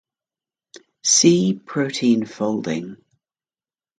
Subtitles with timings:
[1.03, 2.97] See protein folding.